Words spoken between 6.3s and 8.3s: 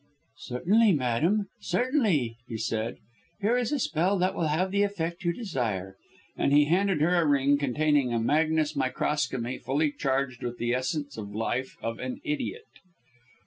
and he handed her a ring containing a